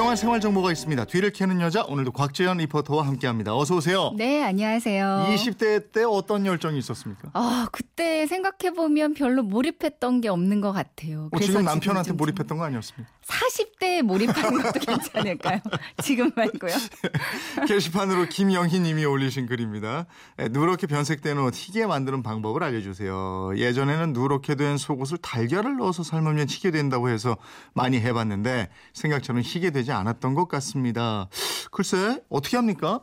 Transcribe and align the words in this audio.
유용한 0.00 0.16
생활 0.16 0.40
정보가 0.40 0.72
있습니다. 0.72 1.04
뒤를 1.04 1.30
캐는 1.30 1.60
여자 1.60 1.84
오늘도 1.84 2.12
곽재현 2.12 2.56
리포터와 2.56 3.06
함께합니다. 3.06 3.54
어서 3.54 3.76
오세요. 3.76 4.14
네, 4.16 4.42
안녕하세요. 4.42 5.26
20대 5.28 5.92
때 5.92 6.04
어떤 6.04 6.46
열정이 6.46 6.78
있었습니까? 6.78 7.28
아, 7.34 7.68
그때 7.70 8.26
생각해 8.26 8.74
보면 8.74 9.12
별로 9.12 9.42
몰입했던 9.42 10.22
게 10.22 10.28
없는 10.30 10.62
것 10.62 10.72
같아요. 10.72 11.28
어, 11.30 11.38
지금 11.38 11.64
남편한테 11.66 12.08
좀 12.08 12.16
몰입했던 12.16 12.56
거 12.56 12.64
아니었습니까? 12.64 13.12
40대에 13.26 14.02
몰입하는 14.02 14.62
것도 14.62 14.80
괜찮을까요? 14.80 15.60
지금 16.02 16.30
말고요. 16.34 16.72
게시판으로 17.68 18.26
김영희 18.26 18.80
님이 18.80 19.04
올리신 19.04 19.46
글입니다. 19.46 20.06
에, 20.38 20.48
누렇게 20.48 20.86
변색된 20.86 21.38
옷 21.38 21.54
희게 21.54 21.86
만드는 21.86 22.22
방법을 22.22 22.62
알려주세요. 22.64 23.52
예전에는 23.56 24.14
누렇게 24.14 24.54
된 24.54 24.78
속옷을 24.78 25.18
달걀을 25.18 25.76
넣어서 25.76 26.02
삶으면 26.02 26.48
희게 26.48 26.70
된다고 26.70 27.10
해서 27.10 27.36
많이 27.74 28.00
해봤는데 28.00 28.70
생각처럼 28.94 29.42
희게 29.42 29.70
되지 29.70 29.89
않았던 29.92 30.34
것 30.34 30.48
같습니다. 30.48 31.28
글쎄 31.70 32.22
어떻게 32.28 32.56
합니까? 32.56 33.00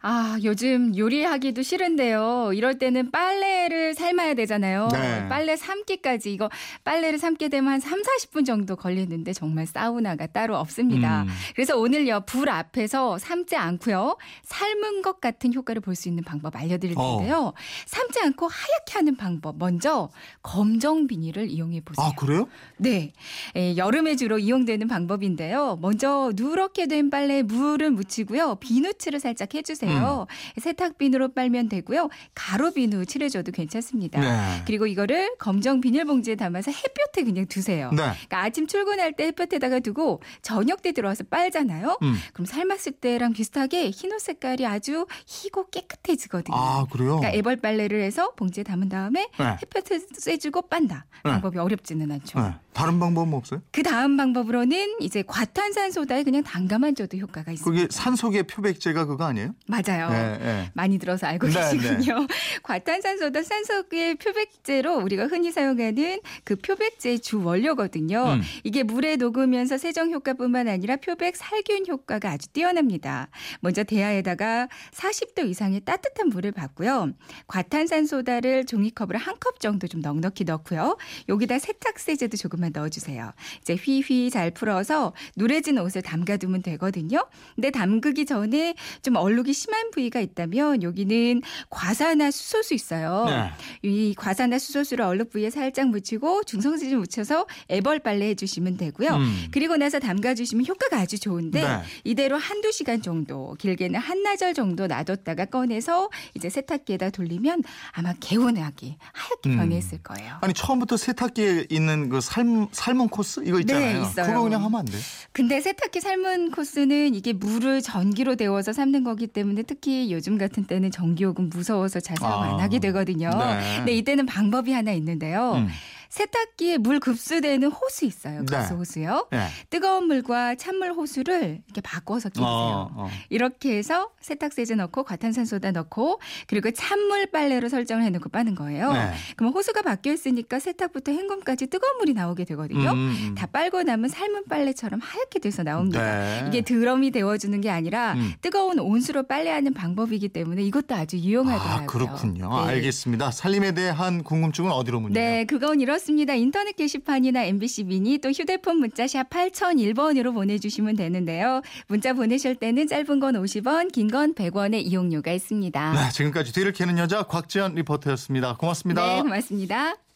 아, 0.00 0.38
요즘 0.44 0.96
요리하기도 0.96 1.62
싫은데요. 1.62 2.52
이럴 2.54 2.78
때는 2.78 3.10
빨래를 3.10 3.94
삶아야 3.94 4.34
되잖아요. 4.34 4.88
네. 4.92 5.28
빨래 5.28 5.56
삶기까지 5.56 6.32
이거 6.32 6.48
빨래를 6.84 7.18
삶게 7.18 7.48
되면 7.48 7.72
한 7.72 7.80
3, 7.80 8.02
40분 8.02 8.46
정도 8.46 8.76
걸리는데 8.76 9.32
정말 9.32 9.66
사우나가 9.66 10.26
따로 10.28 10.56
없습니다. 10.56 11.22
음. 11.22 11.28
그래서 11.56 11.76
오늘요. 11.76 12.20
불 12.26 12.48
앞에서 12.48 13.18
삶지 13.18 13.56
않고요. 13.56 14.16
삶은 14.44 15.02
것 15.02 15.20
같은 15.20 15.52
효과를 15.52 15.80
볼 15.82 15.98
수 15.98 16.06
있는 16.08 16.22
방법 16.22 16.54
알려 16.54 16.78
드릴 16.78 16.94
어. 16.96 17.16
텐데요. 17.18 17.52
삶지 17.86 18.20
않고 18.20 18.46
하얗게 18.46 18.92
하는 18.94 19.16
방법. 19.16 19.58
먼저 19.58 20.10
검정 20.42 21.08
비닐을 21.08 21.50
이용해 21.50 21.80
보세요. 21.80 22.06
아 22.06 22.12
그래요? 22.14 22.46
네. 22.76 23.12
에, 23.56 23.76
여름에 23.76 24.14
주로 24.14 24.38
이용되는 24.38 24.86
방법인데요. 24.86 25.76
먼저 25.82 26.30
누렇게 26.36 26.86
된 26.86 27.10
빨래에 27.10 27.42
물을 27.42 27.90
묻히고요. 27.90 28.56
비누칠을 28.60 29.18
살짝 29.18 29.54
해 29.56 29.62
주세요. 29.62 29.87
음. 29.92 30.24
세탁비누로 30.60 31.32
빨면 31.32 31.68
되고요. 31.68 32.08
가루비누 32.34 33.06
칠해줘도 33.06 33.52
괜찮습니다. 33.52 34.20
네. 34.20 34.62
그리고 34.66 34.86
이거를 34.86 35.36
검정 35.38 35.80
비닐봉지에 35.80 36.36
담아서 36.36 36.70
햇볕에 36.70 37.24
그냥 37.24 37.46
두세요. 37.46 37.90
네. 37.90 37.96
그러니까 37.96 38.42
아침 38.42 38.66
출근할 38.66 39.12
때 39.14 39.26
햇볕에다가 39.26 39.80
두고 39.80 40.20
저녁 40.42 40.82
때 40.82 40.92
들어와서 40.92 41.24
빨잖아요. 41.24 41.98
음. 42.02 42.14
그럼 42.32 42.46
삶았을 42.46 42.92
때랑 42.92 43.32
비슷하게 43.32 43.90
흰옷 43.90 44.20
색깔이 44.20 44.66
아주 44.66 45.06
희고 45.26 45.70
깨끗해지거든요. 45.70 46.56
아 46.56 46.86
그래요? 46.90 47.16
그러니까 47.16 47.32
애벌 47.36 47.56
빨래를 47.56 48.02
해서 48.02 48.32
봉지에 48.36 48.64
담은 48.64 48.88
다음에 48.88 49.28
네. 49.38 49.44
햇볕에 49.62 49.98
쐬주고 50.12 50.62
빤다. 50.68 51.06
네. 51.24 51.30
방법이 51.32 51.58
어렵지는 51.58 52.10
않죠. 52.12 52.38
네. 52.78 52.82
다른 52.84 53.00
방법은 53.00 53.34
없어요? 53.34 53.60
그 53.72 53.82
다음 53.82 54.16
방법으로는 54.16 54.98
이제 55.00 55.22
과탄산소다에 55.26 56.22
그냥 56.22 56.44
담가만 56.44 56.94
줘도 56.94 57.16
효과가 57.18 57.50
있습니다. 57.52 57.82
그게 57.82 57.92
산속의 57.92 58.44
표백제가 58.44 59.04
그거 59.06 59.24
아니에요? 59.24 59.54
맞아요. 59.66 60.08
네, 60.10 60.38
네. 60.38 60.70
많이 60.74 60.98
들어서 60.98 61.26
알고 61.26 61.48
네, 61.48 61.54
계시군요. 61.54 62.26
과탄산소다 62.62 63.42
산소의 63.42 64.14
표백제로 64.16 64.96
우리가 64.98 65.26
흔히 65.26 65.50
사용하는 65.50 66.20
그 66.44 66.54
표백제의 66.56 67.18
주 67.18 67.42
원료거든요. 67.42 68.34
음. 68.34 68.42
이게 68.62 68.84
물에 68.84 69.16
녹으면서 69.16 69.76
세정 69.76 70.12
효과뿐만 70.12 70.68
아니라 70.68 70.96
표백 70.96 71.36
살균 71.36 71.86
효과가 71.88 72.30
아주 72.30 72.48
뛰어납니다. 72.50 73.28
먼저 73.60 73.82
대야에다가 73.82 74.68
40도 74.92 75.48
이상의 75.48 75.80
따뜻한 75.80 76.28
물을 76.28 76.52
붓고요. 76.52 77.12
과탄산소다를 77.46 78.66
종이컵으로 78.66 79.18
한 79.18 79.38
컵 79.40 79.60
정도 79.60 79.86
좀 79.86 80.00
넉넉히 80.00 80.42
넣고요. 80.44 80.96
여기다 81.28 81.60
세탁세제도 81.60 82.36
조금만 82.36 82.67
넣어주세요. 82.72 83.32
이제 83.60 83.74
휘휘 83.74 84.30
잘 84.30 84.50
풀어서 84.50 85.12
누래진 85.36 85.78
옷을 85.78 86.02
담가두면 86.02 86.62
되거든요. 86.62 87.26
근데 87.54 87.70
담그기 87.70 88.26
전에 88.26 88.74
좀 89.02 89.16
얼룩이 89.16 89.52
심한 89.52 89.90
부위가 89.90 90.20
있다면 90.20 90.82
여기는 90.82 91.42
과사나 91.70 92.30
수소수 92.30 92.74
있어요. 92.74 93.26
네. 93.26 93.50
이 93.82 94.14
과사나 94.16 94.58
수소수를 94.58 95.04
얼룩 95.04 95.30
부위에 95.30 95.50
살짝 95.50 95.88
묻히고 95.88 96.44
중성지를 96.44 96.98
묻혀서 96.98 97.46
애벌 97.70 98.00
빨래 98.00 98.26
해주시면 98.28 98.76
되고요. 98.76 99.14
음. 99.14 99.46
그리고 99.50 99.76
나서 99.76 99.98
담가주시면 99.98 100.66
효과가 100.66 100.98
아주 100.98 101.18
좋은데 101.18 101.62
네. 101.62 101.82
이대로 102.04 102.36
한두 102.36 102.72
시간 102.72 103.02
정도 103.02 103.54
길게는 103.58 104.00
한나절 104.00 104.54
정도 104.54 104.86
놔뒀다가 104.86 105.46
꺼내서 105.46 106.10
이제 106.34 106.48
세탁기에다 106.48 107.10
돌리면 107.10 107.62
아마 107.92 108.14
개운하게 108.14 108.96
하얗게 109.12 109.50
음. 109.50 109.56
변했을 109.56 109.98
거예요. 110.02 110.38
아니 110.40 110.54
처음부터 110.54 110.96
세탁기에 110.96 111.66
있는 111.70 112.08
그 112.08 112.20
삶, 112.20 112.57
삶은 112.72 113.08
코스 113.08 113.42
이거 113.44 113.60
있잖아요. 113.60 114.02
네, 114.02 114.08
있어요. 114.08 114.26
그거 114.26 114.42
그냥 114.42 114.64
하면 114.64 114.80
안 114.80 114.84
돼. 114.84 114.98
근데 115.32 115.60
세탁기 115.60 116.00
삶은 116.00 116.50
코스는 116.50 117.14
이게 117.14 117.32
물을 117.32 117.80
전기로 117.80 118.34
데워서 118.36 118.72
삶는 118.72 119.04
거기 119.04 119.26
때문에 119.26 119.62
특히 119.62 120.10
요즘 120.12 120.36
같은 120.38 120.64
때는 120.64 120.90
전기요금 120.90 121.50
무서워서 121.50 122.00
잘 122.00 122.16
사용 122.16 122.42
안 122.42 122.60
아, 122.60 122.62
하게 122.62 122.78
되거든요. 122.78 123.30
네. 123.30 123.76
근데 123.76 123.92
이때는 123.92 124.26
방법이 124.26 124.72
하나 124.72 124.92
있는데요. 124.92 125.52
음. 125.56 125.68
세탁기에 126.08 126.78
물 126.78 127.00
급수되는 127.00 127.68
호스 127.68 128.04
있어요. 128.04 128.44
네. 128.44 128.56
급수 128.56 128.74
호스요. 128.74 129.28
네. 129.30 129.46
뜨거운 129.70 130.06
물과 130.06 130.54
찬물 130.54 130.92
호수를 130.92 131.60
이렇게 131.66 131.80
바꿔서 131.80 132.28
끼우세요. 132.28 132.48
어, 132.48 132.90
어. 132.94 133.10
이렇게 133.28 133.76
해서 133.76 134.10
세탁세제 134.20 134.74
넣고 134.76 135.04
과탄산소다 135.04 135.72
넣고 135.72 136.20
그리고 136.46 136.70
찬물 136.70 137.26
빨래로 137.26 137.68
설정을 137.68 138.04
해놓고 138.04 138.28
빠는 138.30 138.54
거예요. 138.54 138.92
네. 138.92 139.12
그럼 139.36 139.52
호수가 139.52 139.82
바뀌어 139.82 140.12
있으니까 140.12 140.58
세탁부터 140.58 141.12
헹굼까지 141.12 141.66
뜨거운 141.66 141.98
물이 141.98 142.14
나오게 142.14 142.44
되거든요. 142.46 142.90
음, 142.92 142.96
음. 143.28 143.34
다 143.34 143.46
빨고 143.46 143.82
나면 143.82 144.08
삶은 144.08 144.44
빨래처럼 144.48 145.00
하얗게 145.00 145.40
돼서 145.40 145.62
나옵니다. 145.62 146.00
네. 146.02 146.44
이게 146.48 146.60
드럼이 146.62 147.10
데워주는 147.10 147.60
게 147.60 147.70
아니라 147.70 148.14
음. 148.14 148.32
뜨거운 148.40 148.78
온수로 148.78 149.24
빨래하는 149.26 149.74
방법이기 149.74 150.28
때문에 150.28 150.62
이것도 150.62 150.94
아주 150.94 151.18
유용하더라고요. 151.18 151.82
아, 151.82 151.86
그렇군요. 151.86 152.48
네. 152.48 152.72
알겠습니다. 152.72 153.30
살림에 153.30 153.72
대한 153.72 154.22
궁금증은 154.22 154.70
어디로 154.70 155.00
문의해요? 155.00 155.30
네, 155.30 155.44
그건 155.44 155.80
이 155.80 155.84
렇습니다. 155.98 156.34
인터넷 156.34 156.74
게시판이나 156.76 157.44
MBC 157.44 157.84
미니 157.84 158.18
또 158.18 158.30
휴대폰 158.30 158.78
문자샵 158.78 159.28
8001번으로 159.30 160.32
보내주시면 160.32 160.96
되는데요. 160.96 161.62
문자 161.88 162.12
보내실 162.12 162.54
때는 162.56 162.86
짧은 162.86 163.20
건 163.20 163.34
50원, 163.34 163.92
긴 163.92 164.08
건 164.08 164.32
100원의 164.34 164.86
이용료가 164.86 165.32
있습니다. 165.32 165.92
네, 165.92 166.12
지금까지 166.12 166.52
뒤를 166.52 166.72
캐는 166.72 166.96
여자 166.98 167.24
곽지연 167.24 167.74
리포터였습니다. 167.74 168.56
고맙습니다. 168.56 169.16
네, 169.16 169.22
고맙습니다. 169.22 170.07